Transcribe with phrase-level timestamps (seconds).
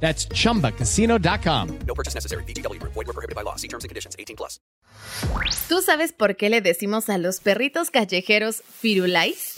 [0.00, 1.78] That's chumbacasino.com.
[1.86, 2.44] No purchase necessary.
[2.44, 2.80] BGW.
[2.82, 3.56] Void were prohibited by law.
[3.56, 4.14] See terms and conditions.
[4.18, 4.60] 18 plus.
[5.68, 9.52] ¿Tú sabes por qué le decimos a los perritos callejeros firulais?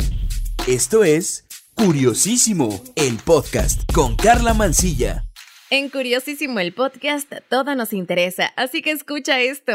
[0.67, 1.45] Esto es
[1.75, 5.25] Curiosísimo, el podcast con Carla Mancilla.
[5.71, 9.75] En Curiosísimo el podcast todo nos interesa, así que escucha esto.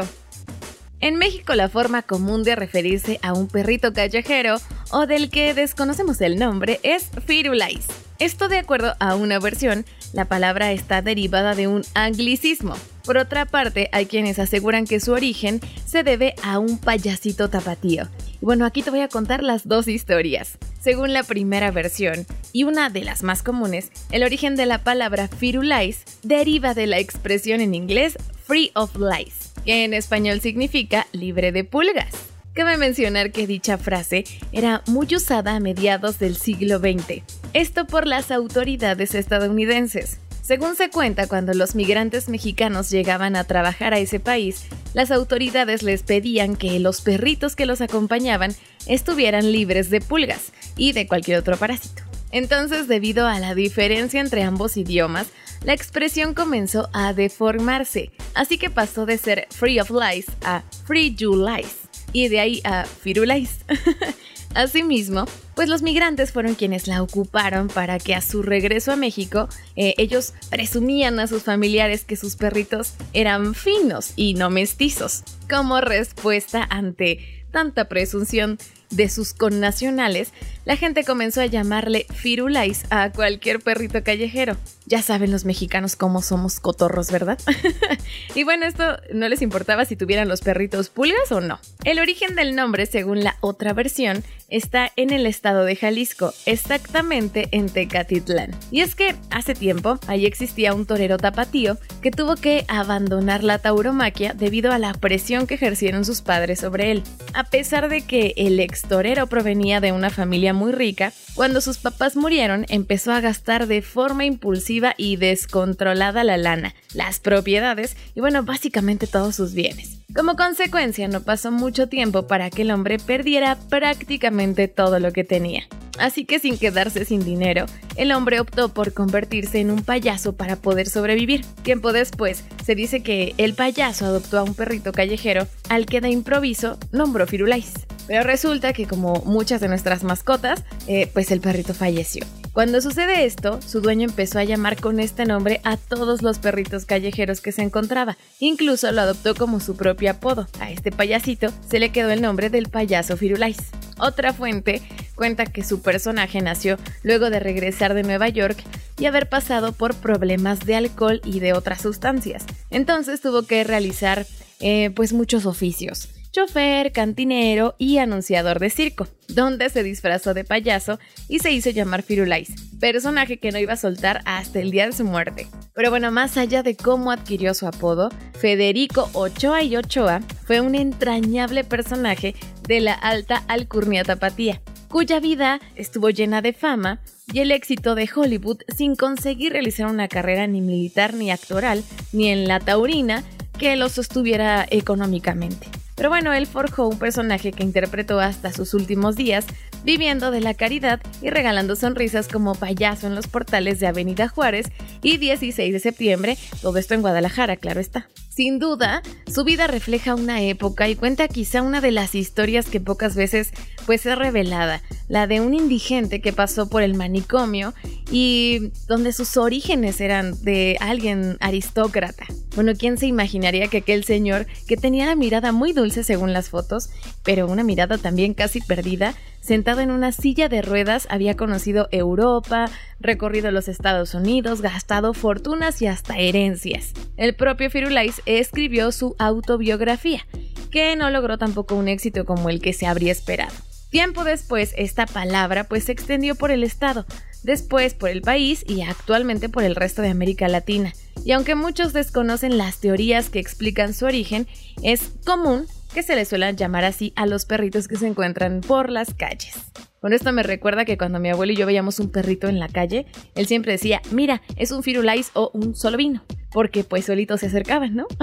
[0.99, 4.57] En México la forma común de referirse a un perrito callejero
[4.91, 7.85] o del que desconocemos el nombre es firulais.
[8.19, 12.75] Esto de acuerdo a una versión, la palabra está derivada de un anglicismo.
[13.03, 18.07] Por otra parte, hay quienes aseguran que su origen se debe a un payasito tapatío.
[18.41, 20.57] Y bueno, aquí te voy a contar las dos historias.
[20.79, 25.27] Según la primera versión, y una de las más comunes, el origen de la palabra
[25.27, 31.51] firulais deriva de la expresión en inglés free of lice, que en español significa libre
[31.51, 32.13] de pulgas.
[32.53, 38.07] Cabe mencionar que dicha frase era muy usada a mediados del siglo XX, esto por
[38.07, 40.19] las autoridades estadounidenses.
[40.41, 45.83] Según se cuenta, cuando los migrantes mexicanos llegaban a trabajar a ese país, las autoridades
[45.83, 48.53] les pedían que los perritos que los acompañaban
[48.85, 52.03] estuvieran libres de pulgas y de cualquier otro parásito.
[52.31, 55.27] Entonces, debido a la diferencia entre ambos idiomas,
[55.63, 61.15] la expresión comenzó a deformarse, así que pasó de ser free of lice a free
[61.15, 63.59] you lice y de ahí a Firulais.
[64.55, 65.25] Asimismo,
[65.55, 69.95] pues los migrantes fueron quienes la ocuparon para que a su regreso a México eh,
[69.97, 76.65] ellos presumían a sus familiares que sus perritos eran finos y no mestizos, como respuesta
[76.69, 78.57] ante tanta presunción
[78.95, 80.31] de sus connacionales,
[80.65, 84.55] la gente comenzó a llamarle firulais a cualquier perrito callejero.
[84.85, 87.37] Ya saben los mexicanos cómo somos cotorros, ¿verdad?
[88.35, 91.59] y bueno, esto no les importaba si tuvieran los perritos pulgas o no.
[91.83, 97.47] El origen del nombre, según la otra versión, está en el estado de Jalisco, exactamente
[97.51, 98.51] en Tecatitlán.
[98.71, 103.57] Y es que hace tiempo ahí existía un torero tapatío que tuvo que abandonar la
[103.57, 107.03] tauromaquia debido a la presión que ejercieron sus padres sobre él.
[107.33, 111.77] A pesar de que el ex torero provenía de una familia muy rica, cuando sus
[111.77, 118.19] papás murieron empezó a gastar de forma impulsiva y descontrolada la lana, las propiedades y
[118.19, 119.99] bueno, básicamente todos sus bienes.
[120.15, 125.23] Como consecuencia, no pasó mucho tiempo para que el hombre perdiera prácticamente todo lo que
[125.23, 125.63] tenía.
[125.97, 130.55] Así que sin quedarse sin dinero, el hombre optó por convertirse en un payaso para
[130.55, 131.45] poder sobrevivir.
[131.63, 136.09] Tiempo después, se dice que el payaso adoptó a un perrito callejero al que de
[136.09, 137.73] improviso nombró Firulais.
[138.07, 142.25] Pero resulta que como muchas de nuestras mascotas, eh, pues el perrito falleció.
[142.53, 146.85] Cuando sucede esto, su dueño empezó a llamar con este nombre a todos los perritos
[146.85, 148.15] callejeros que se encontraba.
[148.39, 150.47] Incluso lo adoptó como su propio apodo.
[150.59, 153.57] A este payasito se le quedó el nombre del payaso Firulais.
[153.97, 154.83] Otra fuente
[155.15, 158.57] cuenta que su personaje nació luego de regresar de Nueva York
[158.99, 162.45] y haber pasado por problemas de alcohol y de otras sustancias.
[162.69, 164.27] Entonces tuvo que realizar
[164.59, 170.99] eh, pues muchos oficios chofer, cantinero y anunciador de circo, donde se disfrazó de payaso
[171.29, 172.49] y se hizo llamar Firulais,
[172.79, 175.47] personaje que no iba a soltar hasta el día de su muerte.
[175.75, 180.73] Pero bueno, más allá de cómo adquirió su apodo, Federico Ochoa y Ochoa fue un
[180.73, 182.35] entrañable personaje
[182.67, 186.99] de la alta alcurnia tapatía, cuya vida estuvo llena de fama
[187.31, 192.29] y el éxito de Hollywood sin conseguir realizar una carrera ni militar ni actoral, ni
[192.29, 193.23] en la taurina
[193.59, 195.67] que lo sostuviera económicamente.
[195.95, 199.45] Pero bueno, él forjó un personaje que interpretó hasta sus últimos días,
[199.83, 204.67] viviendo de la caridad y regalando sonrisas como payaso en los portales de Avenida Juárez
[205.01, 208.07] y 16 de septiembre, todo esto en Guadalajara, claro está.
[208.35, 212.79] Sin duda, su vida refleja una época y cuenta quizá una de las historias que
[212.79, 213.51] pocas veces
[213.85, 217.75] pues es revelada, la de un indigente que pasó por el manicomio
[218.11, 222.25] y donde sus orígenes eran de alguien aristócrata.
[222.55, 226.49] Bueno, ¿quién se imaginaría que aquel señor, que tenía la mirada muy dulce según las
[226.49, 226.89] fotos,
[227.23, 232.69] pero una mirada también casi perdida, sentado en una silla de ruedas, había conocido Europa,
[232.99, 236.93] recorrido los Estados Unidos, gastado fortunas y hasta herencias?
[237.17, 240.25] El propio Firulais escribió su autobiografía,
[240.71, 243.53] que no logró tampoco un éxito como el que se habría esperado.
[243.89, 247.05] Tiempo después, esta palabra pues se extendió por el estado,
[247.43, 250.93] después por el país y actualmente por el resto de América Latina.
[251.23, 254.47] Y aunque muchos desconocen las teorías que explican su origen,
[254.81, 258.89] es común que se les suelen llamar así a los perritos que se encuentran por
[258.89, 259.53] las calles.
[260.01, 262.67] Con esto me recuerda que cuando mi abuelo y yo veíamos un perrito en la
[262.67, 263.05] calle,
[263.35, 266.23] él siempre decía, mira, es un firulais o un solo vino,
[266.53, 268.07] porque pues solitos se acercaban, ¿no?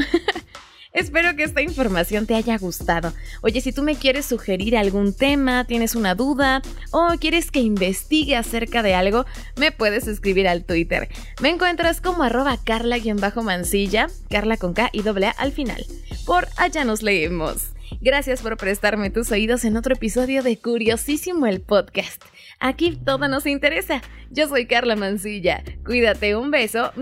[0.93, 3.13] Espero que esta información te haya gustado.
[3.43, 8.35] Oye, si tú me quieres sugerir algún tema, tienes una duda o quieres que investigue
[8.35, 9.25] acerca de algo,
[9.57, 11.09] me puedes escribir al Twitter.
[11.41, 15.87] Me encuentras como arroba carla-mancilla, carla con K y doble A al final.
[16.27, 17.69] Por allá nos leemos.
[18.01, 22.23] Gracias por prestarme tus oídos en otro episodio de Curiosísimo el Podcast.
[22.59, 24.03] Aquí todo nos interesa.
[24.31, 25.63] Yo soy Carla Mancilla.
[25.85, 26.93] Cuídate, un beso.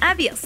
[0.00, 0.40] Adiós.